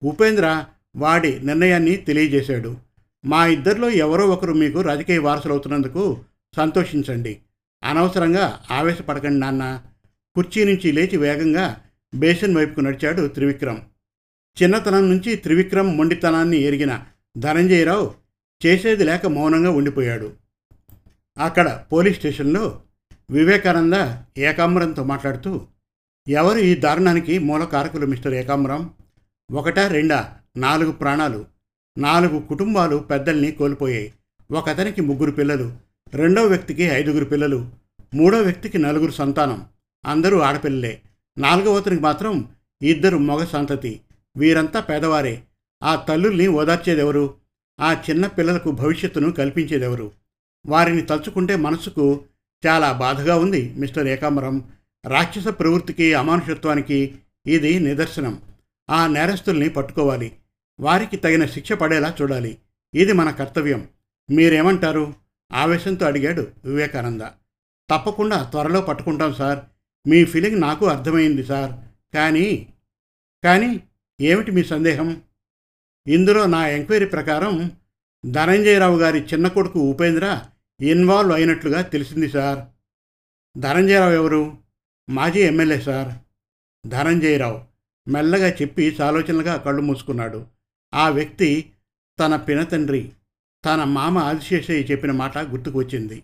ఉపేంద్ర 0.03 0.65
వాడి 0.97 1.47
నిర్ణయాన్ని 1.47 1.97
తెలియజేశాడు. 1.97 2.77
మా 3.25 3.47
ఇద్దరిలో 3.47 3.91
ఎవరో 3.91 4.29
ఒకరు 4.29 4.53
మీకు 4.53 4.81
రాజకీయ 4.81 5.19
వారసులవుతున్నందుకు 5.19 6.19
సంతోషించండి. 6.57 7.39
అనవసరంగా 7.83 8.61
ఆవేశపడకండి 8.71 9.41
నాన్న. 9.41 9.83
కుర్చీ 10.35 10.65
నుంచి 10.65 10.93
లేచి 10.93 11.17
వేగంగా 11.17 11.81
బేసిన్ 12.15 12.57
వైపుకు 12.57 12.81
నడిచాడు 12.81 13.29
త్రివిక్రమ్. 13.29 13.81
చిన్నతనం 14.63 15.11
నుంచి 15.11 15.37
త్రివిక్రమ్ 15.37 15.97
మొండితనాన్ని 15.97 16.57
ఎరిగిన 16.57 17.03
ధనంజయరావు 17.39 18.15
చేసేది 18.67 19.05
లేక 19.05 19.27
మౌనంగా 19.27 19.71
ఉండిపోయాడు. 19.71 20.33
అక్కడ 21.39 21.85
పోలీస్ 21.93 22.19
స్టేషన్లో 22.19 22.83
వివేకానంద 23.31 24.17
ఏకాంబరంతో 24.39 25.05
మాట్లాడుతూ 25.05 25.67
ఎవరు 26.29 26.59
ఈ 26.59 26.75
దారుణానికి 26.75 27.39
మూల 27.39 27.65
కారకులు 27.65 28.07
మిస్టర్ 28.07 28.35
ఏకాంబరం? 28.35 28.91
ఒకటా 29.53 29.89
రెండా 29.89 30.37
నాలుగు 30.57 30.93
ప్రాణాలు 30.93 31.47
నాలుగు 31.99 32.41
కుటుంబాలు 32.41 32.97
పెద్దల్ని 32.97 33.53
కోల్పోయాయి. 33.53 34.13
ఒకతనికి 34.53 35.01
ముగ్గురు 35.01 35.31
పిల్లలు 35.31 35.90
రెండో 36.15 36.47
వ్యక్తికి 36.47 36.83
ఐదుగురు 36.83 37.25
పిల్లలు 37.25 37.71
మూడో 38.15 38.43
వ్యక్తికి 38.43 38.79
నలుగురు 38.79 39.11
సంతానం 39.11 39.67
అందరూ 40.07 40.41
ఆడపిల్లలే. 40.41 41.03
నాలుగవతనికి 41.39 42.03
మాత్రం 42.03 42.49
ఇద్దరు 42.83 43.19
మగ 43.19 43.45
సంతతి. 43.45 44.01
వీరంతా 44.37 44.81
పేదవారే. 44.81 45.43
ఆ 45.83 45.97
తల్లుల్ని 45.97 46.49
ఓదార్చేదెవరు? 46.49 47.35
ఆ 47.81 47.93
చిన్న 47.93 48.27
పిల్లలకు 48.27 48.71
భవిష్యత్తును 48.71 49.33
కల్పించేదెవరు? 49.33 50.13
వారిని 50.67 51.03
తలుచుకుంటే 51.03 51.57
మనసుకు 51.57 52.25
చాలా 52.67 52.93
బాధగా 52.93 53.37
ఉంది 53.37 53.75
మిస్టర్ 53.77 54.07
ఏకాంబరం. 54.07 54.65
రాక్షస 55.07 55.49
ప్రవృత్తికి 55.49 56.15
అమానుషత్వానికి 56.15 57.15
ఇది 57.47 57.81
నిదర్శనం. 57.81 58.41
ఆ 58.91 59.07
నేరస్తుల్ని 59.07 59.69
పట్టుకోవాలి. 59.69 60.33
వారికి 60.81 61.17
తగిన 61.17 61.47
శిక్ష 61.47 61.73
పడేలా 61.73 62.15
చూడాలి. 62.23 62.59
ఇది 62.95 63.13
మన 63.13 63.31
కర్తవ్యం. 63.31 63.89
మీరేమంటారు? 64.31 65.20
ఆవేశంతో 65.53 66.07
అడిగాడు 66.07 66.49
వివేకానంద. 66.65 67.23
తప్పకుండా 67.91 68.43
త్వరలో 68.43 68.81
పట్టుకుంటాం 68.81 69.35
సార్. 69.35 69.59
మీ 70.09 70.25
ఫీలింగ్ 70.25 70.61
నాకు 70.61 70.87
అర్థమైంది 70.87 71.45
సార్. 71.45 71.73
కానీ 72.15 72.75
కానీ 73.45 73.81
ఏమిటి 74.21 74.51
మీ 74.51 74.65
సందేహం? 74.65 75.23
ఇందులో 76.09 76.47
నా 76.47 76.69
ఎంక్వైరీ 76.69 77.07
ప్రకారం 77.07 77.73
ధనంజయరావు 78.31 78.99
గారి 78.99 79.19
చిన్న 79.19 79.49
కొడుకు 79.49 79.79
ఉపేంద్ర 79.79 80.43
ఇన్వాల్వ్ 80.81 81.33
అయినట్లుగా 81.33 81.83
తెలిసింది 81.83 82.29
సార్. 82.29 82.59
ధనంజయరావు 83.61 84.13
ఎవరు? 84.13 84.59
మాజీ 85.11 85.41
ఎమ్మెల్యే 85.41 85.81
సార్. 85.81 86.15
ధనంజయరావు 86.89 87.65
మెల్లగా 88.09 88.49
చెప్పి 88.49 88.95
సాలోచనలుగా 88.95 89.57
కళ్ళు 89.57 89.83
మూసుకున్నాడు. 89.83 90.47
ఆ 90.95 91.09
వ్యక్తి 91.09 91.73
తన 92.21 92.37
పినతండ్రి 92.37 93.13
తన 93.65 93.85
మామ 93.85 94.19
ఆదిశేషయ్య 94.19 94.85
చెప్పిన 94.85 95.13
మాట 95.13 95.39
గుర్తుకు 95.39 95.79
వచ్చింది 95.79 96.23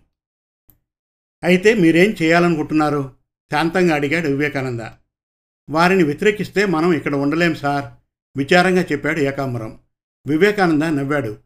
అయితే 1.43 1.73
మీరేం 1.73 2.15
చేయాలనుకుంటున్నారు? 2.21 3.15
శాంతంగా 3.51 3.95
అడిగాడు 3.95 4.27
వివేకానంద. 4.27 4.81
వారిని 5.69 6.03
వ్యతిరేకిస్తే 6.03 6.65
మనం 6.65 6.93
ఇక్కడ 6.93 7.15
ఉండలేం 7.15 7.55
సార్ 7.55 7.85
విచారంగా 8.37 8.81
చెప్పాడు 8.81 9.19
ఏకాంబరం. 9.19 9.79
వివేకానంద 10.27 10.83
నవ్వాడు. 10.83 11.37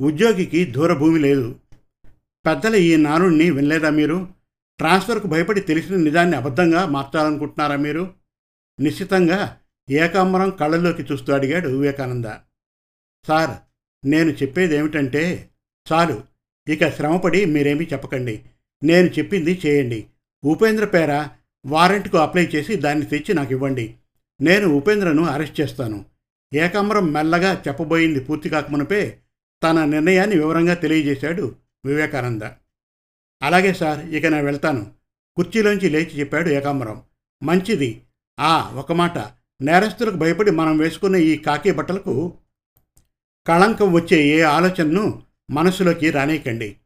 ఉద్యోగికి 0.00 0.64
దూరభూమి 0.64 1.18
లేదు. 1.18 1.58
పెద్దల 2.46 2.74
ఈ 2.74 2.96
నానుడిని 2.96 3.50
వినలేదా 3.50 3.90
మీరు? 3.90 4.28
ట్రాన్స్ఫర్కు 4.78 5.26
భయపడి 5.26 5.60
తెలిసిన 5.60 5.96
నిజాన్ని 5.96 6.36
అబద్ధంగా 6.36 6.86
మార్చాలనుకుంటున్నారా 6.86 7.76
మీరు? 7.76 8.14
నిశ్చితంగా 8.80 9.58
ఏకాంబరం 9.90 10.50
కళ్ళల్లోకి 10.50 11.02
చూస్తూ 11.02 11.32
అడిగాడు 11.32 11.68
వివేకానంద. 11.68 12.24
సార్ 13.28 13.69
నేను 14.04 14.30
చెప్పేదేమిటంటే 14.30 15.50
చాలు. 15.92 16.22
ఇక 16.68 16.88
శ్రమపడి 16.88 17.44
మీరేమీ 17.44 17.88
చెప్పకండి. 17.92 18.42
నేను 18.82 19.06
చెప్పింది 19.06 19.60
చేయండి. 19.66 20.06
ఉపేంద్ర 20.44 20.84
పేర? 20.84 21.28
వారెంట్కు 21.66 22.18
అప్లై 22.18 22.46
చేసి 22.46 22.76
దాన్ని 22.76 23.06
తెచ్చి 23.06 23.34
నాకు 23.34 23.50
ఇవ్వండి 23.50 23.94
నేను 24.40 24.68
ఉపేంద్రను 24.68 25.24
అరెస్ట్ 25.24 25.60
చేస్తాను. 25.60 26.04
ఏకాంబరం 26.54 27.12
మెల్లగా 27.12 27.62
చెప్పబోయింది 27.68 28.20
పూర్తి 28.20 28.48
కాకమునపే 28.48 29.18
తన 29.62 29.84
నిర్ణయాన్ని 29.84 30.36
వివరంగా 30.36 30.74
తెలియజేశాడు 30.74 31.54
వివేకానంద. 31.84 32.42
అలాగే 33.42 33.72
సార్ 33.72 34.06
ఇక 34.06 34.26
నేను 34.26 34.44
వెళ్తాను. 34.44 34.92
కుర్చీలోంచి 35.36 35.90
లేచి 35.90 36.20
చెప్పాడు 36.20 36.48
ఏకాంబరం. 36.48 37.02
మంచిది. 37.42 38.02
ఆ 38.40 38.72
ఒక 38.74 38.92
మాట. 38.92 39.18
నేరస్తులకు 39.62 40.16
భయపడి 40.16 40.50
మనం 40.50 40.78
వేసుకున్న 40.78 41.16
ఈ 41.16 41.36
కాకి 41.36 41.70
బట్టలకు 41.70 42.34
కళంకం 43.50 43.92
వచ్చే 43.92 44.16
ఏ 44.16 44.40
ఆలోచనను 44.40 45.22
మనసులోకి 45.50 46.10
రానేయకండి. 46.10 46.76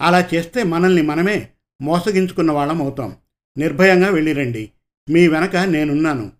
అలా 0.00 0.28
చేస్తే 0.34 0.62
మనల్ని 0.62 1.02
మనమే 1.02 1.48
మోసగించుకున్న 1.82 2.52
వాళ్ళం 2.52 2.82
అవుతాం. 2.82 3.16
నిర్భయంగా 3.56 4.08
వెళ్ళిరండి. 4.08 4.70
మీ 5.10 5.28
వెనక 5.28 5.56
నేనున్నాను. 5.56 6.32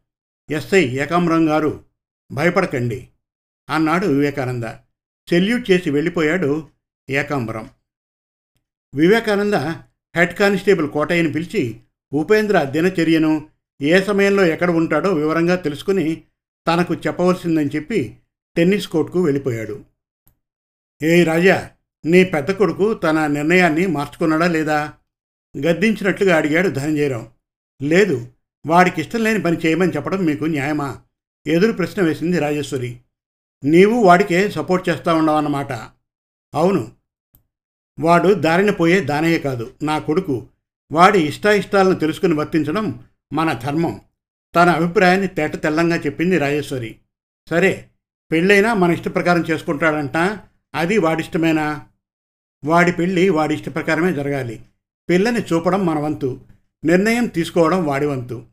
ఎస్ఐ 0.50 0.88
ఏకాంబరం 0.88 1.48
గారు 1.48 1.84
భయపడకండి 2.32 3.08
అన్నాడు 3.70 4.06
వివేకానంద. 4.06 4.64
సెల్యూట్ 5.28 5.70
చేసి 5.70 5.90
వెళ్ళిపోయాడు 5.90 6.68
ఏకాంబరం. 7.10 7.70
వివేకానంద 8.94 9.54
హెడ్ 10.16 10.34
కానిస్టేబుల్ 10.34 10.90
కోటయ్యని 10.90 11.32
పిలిచి 11.32 11.80
ఉపేంద్ర 12.12 12.62
దినచర్యను 12.62 13.48
ఏ 13.82 14.02
సమయంలో 14.02 14.46
ఎక్కడ 14.46 14.70
ఉంటాడో 14.70 15.12
వివరంగా 15.12 15.54
తెలుసుకుని 15.54 16.22
తనకు 16.66 16.94
చెప్పవలసిందని 16.94 17.68
చెప్పి 17.68 18.18
టెన్నిస్ 18.56 18.88
కోర్టుకు 18.88 19.23
వెళ్ళిపోయాడు. 19.23 19.85
ఏ 21.02 21.25
రాజా 21.25 21.71
నీ 22.04 22.25
పెద్ద 22.25 22.50
కొడుకు 22.50 22.94
తన 22.94 23.26
నిర్ణయాన్ని 23.26 23.87
మార్చుకున్నాడా 23.87 24.47
లేదా? 24.47 24.92
గద్దించినట్లుగా 25.66 26.37
అడిగాడు 26.37 26.68
ధనంజయరావు. 26.68 27.28
లేదు 27.82 28.28
వాడికి 28.66 29.00
ఇష్టం 29.00 29.25
లేని 29.25 29.42
పని 29.42 29.56
చేయమని 29.56 29.92
చెప్పడం 29.92 30.25
మీకు 30.25 30.44
న్యాయమా? 30.44 31.02
ఎదురు 31.47 31.73
ప్రశ్న 31.73 32.02
వేసింది 32.02 32.38
రాజేశ్వరి. 32.38 33.00
నీవు 33.64 34.02
వాడికే 34.02 34.50
సపోర్ట్ 34.50 34.88
చేస్తా 34.88 35.14
ఉండవన్నమాట 35.14 35.73
అవును. 36.54 36.92
వాడు 38.00 38.35
దారిన 38.35 38.71
పోయే 38.71 39.00
దానయ్య 39.00 39.38
కాదు. 39.38 39.75
నా 39.82 39.99
కొడుకు. 39.99 40.49
వాడి 40.92 41.18
ఇష్టాయిష్టాలను 41.18 41.94
తెలుసుకుని 41.94 42.35
వర్తించడం 42.35 43.04
మన 43.32 43.52
ధర్మం. 43.52 44.00
తన 44.54 44.68
అభిప్రాయాన్ని 44.71 45.28
తేట 45.28 45.62
తెల్లంగా 45.62 45.97
చెప్పింది 45.97 46.38
రాజేశ్వరి. 46.38 46.99
సరే 47.50 47.88
పెళ్ళైనా 48.32 48.74
మన 48.74 48.90
ఇష్ట 48.90 49.08
ప్రకారం 49.08 49.40
చేసుకుంటాడంట. 49.40 50.38
అది 50.74 50.98
వాడిష్టమేనా? 50.98 51.82
వాడి 52.64 52.92
పెళ్ళి 52.92 53.28
వాడి 53.28 53.54
ఇష్ట 53.54 53.74
ప్రకారమే 53.74 54.12
జరగాలి. 54.12 54.62
పిల్లని 55.08 55.40
చూపడం 55.40 55.86
మన 55.86 55.98
వంతు. 55.98 56.40
నిర్ణయం 56.84 57.26
తీసుకోవడం 57.26 57.84
వాడి 57.84 58.06
వంతు. 58.06 58.44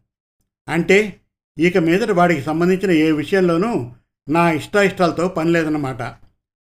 అంటే 0.69 1.19
ఇక 1.59 1.77
మీదట 1.77 2.11
వాడికి 2.11 2.41
సంబంధించిన 2.41 2.91
ఏ 2.91 3.11
విషయంలోనూ 3.11 3.91
నా 4.29 4.51
ఇష్టాయిష్టాలతో 4.51 5.27
పని 5.27 5.51
లేదన్నమాట. 5.51 6.15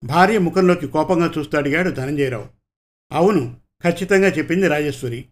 భార్య 0.04 0.38
ముఖంలోకి 0.38 0.86
కోపంగా 0.86 1.32
చూస్తూ 1.38 1.58
అడిగాడు 1.58 1.90
ధనంజయరావు. 1.90 2.46
అవును 3.12 3.56
ఖచ్చితంగా 3.84 4.28
చెప్పింది 4.28 4.68
రాజేశ్వరి. 4.68 5.24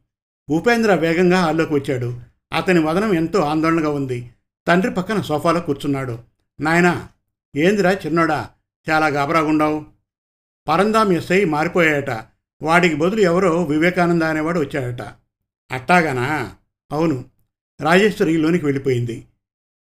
ఉపేంద్ర 0.50 0.94
వేగంగా 0.94 1.40
హాల్లోకి 1.40 1.74
వచ్చాడు. 1.74 2.20
అతని 2.52 2.78
వదనం 2.80 3.14
ఎంతో 3.14 3.40
ఆందోళనగా 3.40 3.88
ఉంది. 3.88 4.30
తండ్రి 4.66 4.90
పక్కన 4.90 5.20
సోఫాలో 5.20 5.60
కూర్చున్నాడు. 5.60 6.18
నాయనా 6.60 7.08
ఏందిరా 7.56 7.92
చిన్నోడా 7.92 8.50
చాలా 8.90 9.06
గాబరాగుండావు 9.06 9.86
పరందాం 10.68 11.12
ఎస్ఐ 11.12 11.44
మారిపోయాయట. 11.44 12.10
వాడికి 12.62 12.94
బదులు 12.94 13.20
ఎవరో 13.20 13.64
వివేకానంద 13.64 14.22
అనేవాడు 14.22 14.60
వచ్చాడట. 14.60 15.02
అట్టాగానా? 15.72 16.54
అవును. 16.92 17.24
రాజేశ్వరి 17.80 18.36
లోనికి 18.36 18.64
వెళ్ళిపోయింది. 18.64 19.26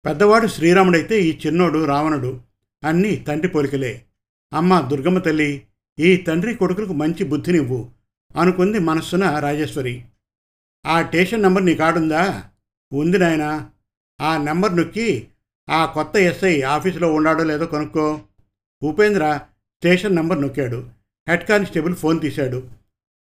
పెద్దవాడు 0.06 0.48
శ్రీరాముడైతే 0.48 1.22
ఈ 1.22 1.40
చిన్నోడు 1.46 1.86
రావణుడు. 1.86 2.42
అన్నీ 2.84 3.16
తండ్రి 3.16 3.48
పోలికలే. 3.48 4.06
అమ్మ 4.54 4.82
దుర్గమ్మ 4.82 5.20
తల్లి 5.20 5.68
ఈ 6.00 6.18
తండ్రి 6.18 6.56
కొడుకులకు 6.56 6.94
మంచి 6.94 7.24
బుద్ధినివ్వు 7.24 7.92
అనుకుంది 8.40 8.80
మనస్సున 8.80 9.40
రాజేశ్వరి. 9.40 10.06
ఆ 10.86 11.04
స్టేషన్ 11.04 11.42
నెంబర్ 11.42 11.66
నీ 11.66 11.76
కాడుందా 11.76 12.44
ఉంది 12.94 13.18
నాయనా. 13.18 13.70
ఆ 14.22 14.38
నెంబర్ 14.38 14.78
నొక్కి 14.78 15.28
ఆ 15.70 15.86
కొత్త 15.86 16.18
ఎస్ఐ 16.18 16.62
ఆఫీసులో 16.62 17.14
ఉన్నాడో 17.14 17.44
లేదో 17.44 17.66
కనుక్కో. 17.66 18.20
ఉపేంద్ర 18.84 19.40
స్టేషన్ 19.78 20.16
నంబర్ 20.16 20.42
నొక్కాడు. 20.42 20.90
హెడ్ 21.30 21.44
కానిస్టేబుల్ 21.44 21.96
ఫోన్ 21.96 22.22
తీశాడు. 22.22 22.68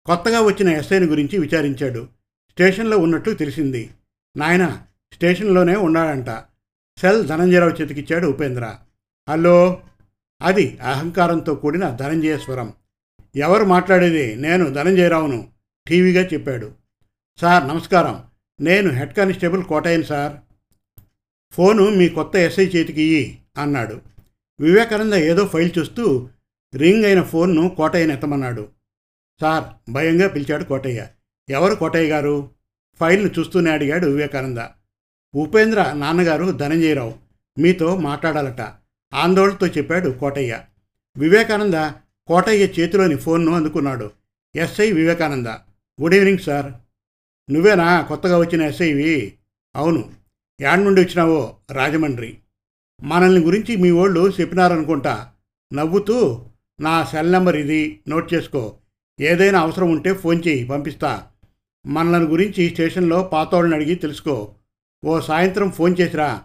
కొత్తగా 0.05 0.41
వచ్చిన 0.41 0.69
ఎస్ఐని 0.69 1.05
గురించి 1.05 1.39
విచారించాడు. 1.39 2.07
స్టేషన్లో 2.51 2.97
ఉన్నట్లు 2.97 3.33
తెలిసింది. 3.33 3.89
నాయన 4.37 4.81
స్టేషన్లోనే 5.13 5.75
ఉన్నాడంట. 5.75 6.29
సెల్ 6.99 7.27
ధనంజయరావు 7.27 7.71
చేతికిచ్చాడు 7.71 8.27
ఉపేంద్ర. 8.27 8.75
హలో? 9.29 9.81
అది 10.41 10.77
అహంకారంతో 10.77 11.55
కూడిన 11.55 11.89
ధనంజయ 11.89 12.37
స్వరం. 12.37 12.73
ఎవరు 13.35 13.63
మాట్లాడేది? 13.63 14.35
నేను 14.35 14.69
ధనంజయరావును 14.69 15.47
టీవీగా 15.87 16.23
చెప్పాడు. 16.33 16.71
సార్ 17.41 17.67
నమస్కారం. 17.67 18.23
నేను 18.61 18.89
హెడ్ 18.89 19.13
కానిస్టేబుల్ 19.13 19.63
కోటయ్యను 19.63 20.03
సార్. 20.03 20.33
ఫోను 21.53 21.89
మీ 21.89 22.09
కొత్త 22.09 22.35
ఎస్ఐ 22.35 22.65
చేతికి 22.65 23.01
ఇయ్యి 23.01 23.41
అన్నాడు. 23.57 24.01
వివేకానంద 24.59 25.13
ఏదో 25.13 25.47
ఫైల్ 25.47 25.71
చూస్తూ 25.77 26.29
రింగ్ 26.75 27.05
అయిన 27.05 27.21
ఫోన్ను 27.21 27.69
కోటయ్యను 27.69 28.13
ఎత్తమన్నాడు. 28.13 28.67
సార్ 29.41 29.91
భయంగా 29.91 30.27
పిలిచాడు 30.27 30.63
కోటయ్య. 30.63 31.07
ఎవరు 31.49 31.75
కోటయ్య 31.75 32.09
గారు? 32.09 32.49
ఫైల్ను 32.99 33.31
చూస్తూనే 33.39 33.71
అడిగాడు 33.71 34.07
వివేకానంద. 34.07 34.57
ఉపేంద్ర 35.35 35.93
నాన్నగారు 35.93 36.51
ధనంజయరావు. 36.51 37.13
మీతో 37.59 37.95
మాట్లాడాలట. 37.95 38.61
ఆందోళనతో 39.13 39.67
చెప్పాడు 39.67 40.09
కోటయ్య. 40.09 40.59
వివేకానంద 41.17 41.91
కోటయ్య 42.27 42.81
చేతిలోని 42.81 43.15
ఫోన్ను 43.15 43.51
అందుకున్నాడు. 43.51 44.11
SI 44.55 44.91
Vivekananda. 44.91 45.47
Good 46.01 46.15
evening 46.15 46.39
sir. 46.39 46.73
నువ్వేనా 47.53 48.01
కొత్తగా 48.01 48.37
వచ్చిన 48.37 48.61
ఎస్ఐవి? 48.61 49.33
అవును. 49.75 50.22
యాడ్ 50.61 50.83
నుండి 50.83 51.01
వచ్చినావో 51.01 51.55
రాజమండ్రి? 51.71 52.37
మనల్ని 53.03 53.41
గురించి 53.41 53.75
మీ 53.75 53.91
వాళ్ళు 53.91 54.33
చెప్పినారనుకుంటా 54.41 55.31
నవ్వుతూ 55.73 56.45
నా 56.81 57.03
సెల్ 57.03 57.31
నెంబర్ 57.31 57.55
ఇది 57.55 57.99
నోట్ 58.09 58.33
చేసుకో. 58.33 58.75
ఏదైనా 59.21 59.59
అవసరం 59.59 59.91
ఉంటే 59.91 60.13
ఫోన్ 60.13 60.43
చేయి 60.47 60.63
పంపిస్తా. 60.63 61.27
మనల్ని 61.87 62.29
గురించి 62.29 62.69
స్టేషన్లో 62.69 63.23
పాతోళ్ళని 63.23 63.75
అడిగి 63.75 63.95
తెలుసుకో. 63.95 64.53
ఓ 65.05 65.19
సాయంత్రం 65.19 65.71
ఫోన్ 65.71 65.95
చేసిరా. 66.01 66.41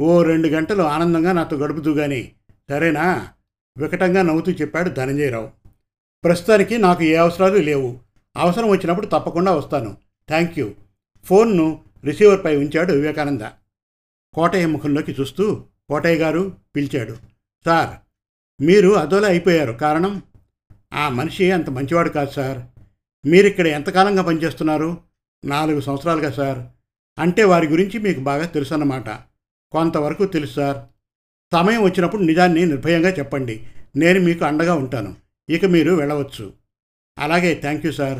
ఓ 0.00 0.22
రెండు 0.22 0.48
గంటలు 0.48 0.82
ఆనందంగా 0.82 1.32
నాతో 1.32 1.56
గడుపుతూ 1.56 1.92
గాని. 1.92 2.32
సరేనా? 2.70 3.28
వికటంగా 3.78 4.22
నవ్వుతూ 4.22 4.52
చెప్పాడు 4.52 4.88
ధనంజయరావు. 4.88 5.50
ప్రస్తుతానికి 6.24 6.78
నాకు 6.78 7.04
ఏ 7.04 7.14
అవసరాలు 7.14 7.56
లేవు. 7.56 8.00
అవసరం 8.36 8.68
వచ్చినప్పుడు 8.68 9.06
తప్పకుండా 9.06 9.52
వస్తాను. 9.52 9.96
Thank 10.28 10.58
you. 10.58 10.70
ఫోన్ను 11.24 11.84
రిసీవర్పై 12.04 12.56
ఉంచాడు 12.56 12.92
వివేకానంద. 12.92 13.42
కోటయ్య 14.34 14.66
ముఖంలోకి 14.66 15.16
చూస్తూ 15.20 15.64
కోటయ్య 15.88 16.18
గారు 16.18 16.56
పిలిచాడు 16.76 17.16
సార్ 17.64 17.98
మీరు 18.62 18.88
అదోలా 18.88 19.28
అయిపోయారు. 19.28 19.72
కారణం? 19.72 20.22
ఆ 20.92 21.08
మనిషి 21.08 21.50
అంత 21.50 21.70
మంచివాడు 21.70 22.08
కాదు 22.08 22.30
సార్. 22.30 22.80
మీరిక్కడ 23.26 23.66
ఎంతకాలంగా 23.66 24.22
పనిచేస్తున్నారు? 24.22 24.98
నాలుగు 25.44 25.80
సంవత్సరాలుగా 25.80 26.30
సార్. 26.30 26.58
అంటే 27.20 27.44
వారి 27.44 27.66
గురించి 27.66 27.98
మీకు 27.98 28.20
బాగా 28.20 28.46
తెలుసు 28.46 28.74
అన్నమాట 28.74 29.08
కొంతవరకు 29.70 30.24
తెలుసు 30.24 30.54
సార్. 30.54 30.76
సమయం 31.52 31.82
వచ్చినప్పుడు 31.82 32.22
నిజాన్ని 32.22 32.66
నిర్భయంగా 32.66 33.10
చెప్పండి. 33.10 33.66
నేను 33.96 34.20
మీకు 34.20 34.44
అండగా 34.44 34.74
ఉంటాను. 34.74 35.16
ఇక 35.48 35.64
మీరు 35.64 35.92
వెళ్ళవచ్చు. 35.92 36.52
అలాగే 37.18 37.54
థ్యాంక్ 37.54 37.86
యూ 37.86 37.92
సార్. 37.92 38.18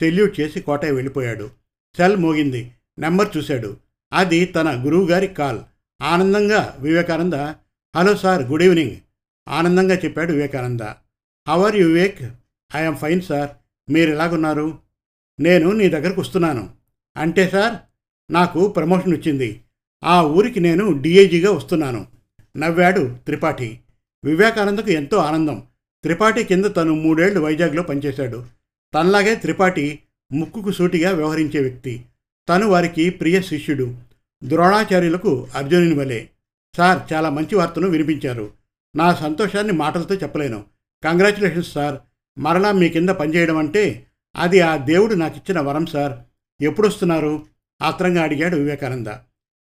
సెల్యూట్ 0.00 0.40
చేసి 0.40 0.60
కోటయ్య 0.60 0.92
వెళ్ళిపోయాడు. 0.92 1.50
సెల్ 1.96 2.16
మోగింది. 2.16 2.72
నెంబర్ 2.98 3.36
చూశాడు. 3.36 3.76
అది 4.12 4.44
తన 4.44 4.84
గురువుగారి 4.84 5.26
కాల్. 5.26 5.60
ఆనందంగా 6.02 6.76
Vivekananda 6.80 7.34
hello 7.96 8.16
sir 8.16 8.42
good 8.42 8.62
evening. 8.62 8.96
ఆనందంగా 9.48 9.94
చెప్పాడు 9.94 10.32
Vivekananda. 10.32 10.80
How are 11.48 11.76
you 11.76 11.86
Vivek? 11.86 12.22
I'm 12.76 12.96
fine 12.96 13.20
sir. 13.20 13.50
మీరు 13.92 14.10
ఎలాగున్నారు? 14.10 14.78
నేను 15.40 15.72
నీ 15.72 15.88
దగ్గరకు 15.88 16.20
వస్తున్నాను. 16.20 16.70
అంటే 17.16 17.48
సార్ 17.48 17.74
నాకు 18.32 18.68
ప్రమోషన్ 18.68 19.14
వచ్చింది. 19.14 19.60
ఆ 20.04 20.22
ఊరికి 20.22 20.60
నేను 20.60 21.02
డిఐజీగా 21.02 21.50
వస్తున్నాను. 21.50 22.06
నవ్వాడు 22.56 23.16
త్రిపాఠి. 23.24 23.80
వివేకానందకు 24.24 24.90
ఎంతో 24.90 25.16
ఆనందం. 25.16 25.62
త్రిపాఠి 26.02 26.44
కింద 26.44 26.64
తను 26.76 26.94
మూడేళ్ళు 26.94 27.40
వైజాగ్లో 27.40 27.82
పనిచేశాడు. 27.82 28.44
తనలాగే 28.94 29.34
త్రిపాఠి 29.34 29.98
ముక్కుకు 30.32 30.72
సూటిగా 30.72 31.10
వ్యవహరించే 31.10 31.60
వ్యక్తి. 31.60 32.04
తను 32.48 32.66
వారికి 32.66 33.10
ప్రియ 33.10 33.42
శిష్యుడు. 33.42 33.96
ద్రోణాచార్యులకు 34.44 35.48
అర్జునుని 35.54 35.94
వలె. 35.94 36.26
సార్ 36.76 37.12
చాలా 37.12 37.30
మంచి 37.30 37.54
వార్తను 37.54 37.88
వినిపించారు. 37.88 38.52
నా 38.96 39.14
సంతోషాన్ని 39.14 39.72
మాటలతో 39.72 40.14
చెప్పలేను. 40.14 40.64
Congratulations 41.04 41.72
sir. 41.72 41.98
మరలా 42.38 42.72
మీ 42.72 42.88
కింద 42.88 43.08
పనిచేయడం 43.08 43.56
అంటే 43.56 44.06
అది 44.36 44.60
ఆ 44.60 44.76
దేవుడు 44.76 45.14
నాకు 45.14 45.36
ఇచ్చిన 45.36 45.60
వరం 45.60 45.86
సార్. 45.86 46.18
ఎప్పుడొస్తున్నారు? 46.62 47.46
ఆత్రంగా 47.82 48.22
అడిగాడు 48.22 48.56
వివేకానంద. 48.56 49.06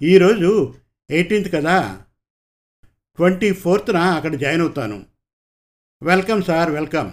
ఈరోజు 0.02 0.74
ఎయిటీన్త్ 1.10 1.52
కదా? 1.52 2.02
ట్వంటీ 3.16 3.52
ఫోర్త్న 3.52 3.96
అక్కడ 3.96 4.34
జాయిన్ 4.34 4.62
అవుతాను. 4.62 5.06
Welcome 6.02 6.42
sir 6.42 6.70
welcome. 6.70 7.12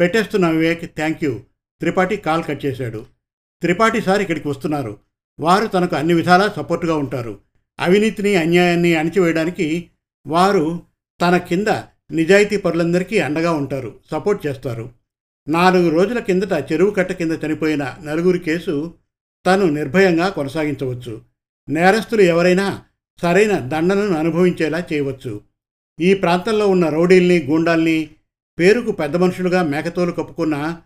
పెట్టేస్తున్నా 0.00 0.48
Vivek 0.48 0.94
thank 0.94 1.24
you. 1.24 1.40
Tripathi 1.80 2.16
call 2.16 2.44
cut 2.44 2.66
చేశాడు. 2.66 3.17
త్రిపాఠి 3.62 4.00
సార్ 4.00 4.20
ఇక్కడికి 4.20 4.48
వస్తున్నారు. 4.48 4.96
వారు 5.40 5.66
తనకు 5.66 5.96
అన్ని 5.96 6.14
విధాలా 6.14 6.52
సపోర్టుగా 6.56 6.96
ఉంటారు. 6.96 7.38
అవినీతిని 7.80 8.36
అన్యాయాన్ని 8.36 8.94
అణిచివేయడానికి 8.94 9.90
వారు 10.26 10.82
తన 11.20 11.36
కింద 11.36 11.66
నిజాయితీ 12.10 12.56
పరులందరికీ 12.56 13.18
అండగా 13.18 13.52
ఉంటారు. 13.52 13.94
సపోర్ట్ 14.10 14.46
చేస్తారు. 14.46 14.90
నాలుగు 15.48 15.88
రోజుల 15.88 16.18
కిందట 16.18 16.72
చెరువు 16.72 16.90
కట్ట 16.90 17.12
కింద 17.12 17.32
చనిపోయిన 17.46 17.96
నలుగురి 18.04 18.38
కేసు 18.38 18.94
తను 19.46 19.66
నిర్భయంగా 19.66 20.28
కొనసాగించవచ్చు. 20.28 21.20
నేరస్తులు 21.68 22.22
ఎవరైనా 22.22 22.82
సరైన 23.22 23.58
దండనను 23.58 24.14
అనుభవించేలా 24.14 24.84
చేయవచ్చు. 24.92 25.40
ఈ 26.00 26.14
ప్రాంతంలో 26.14 26.68
ఉన్న 26.68 26.88
రౌడీల్ని 26.88 27.42
గూండాల్ని 27.42 28.10
పేరుకు 28.58 28.92
పెద్ద 28.92 29.16
మనుషులుగా 29.16 29.62
మేకతోలు 29.62 30.12
కప్పుకున్న 30.12 30.78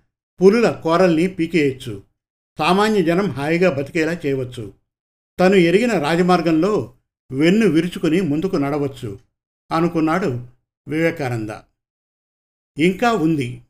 పులుల 0.43 0.71
కోరల్ని 0.71 1.27
పీకేయచ్చు. 1.27 2.12
సామాన్య 2.59 3.03
జనం 3.03 3.27
హాయిగా 3.27 3.71
బతికేలా 3.71 4.13
చేయవచ్చు. 4.13 4.75
తను 5.41 5.55
ఎరిగిన 5.55 5.99
రాజమార్గంలో 5.99 6.95
వెన్ను 7.33 7.67
విరుచుకుని 7.67 8.21
ముందుకు 8.21 8.57
నడవచ్చు 8.57 9.19
అనుకున్నాడు 9.73 10.47
వివేకానంద. 10.89 11.51
ఇంకా 12.79 13.13
ఉంది. 13.13 13.63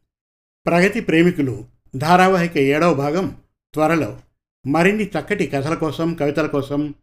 ప్రగతి 0.66 1.00
ప్రేమికులు 1.00 1.64
ధారావాహిక 1.96 2.58
ఏడవ 2.58 2.94
భాగం 2.94 3.36
త్వరలో. 3.74 4.20
మరిన్ని 4.66 5.04
చక్కటి 5.04 5.46
కథల 5.46 5.74
కోసం 5.74 6.14
కవితల 6.14 6.46
కోసం 6.46 6.94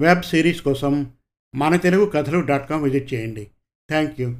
వెబ్ 0.00 0.22
సిరీస్ 0.22 0.62
కోసం 0.62 1.12
మన 1.54 1.76
Telugu 1.76 2.06
Kathalu 2.06 2.40
dot 2.40 2.70
com 2.70 2.82
visit 2.82 3.14
చేయండి. 3.14 3.44
Thank 3.88 4.20
you. 4.20 4.36